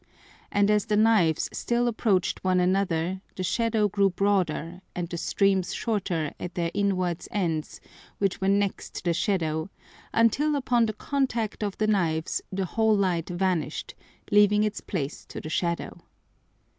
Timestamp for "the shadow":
3.35-3.87, 9.03-9.69, 15.39-15.99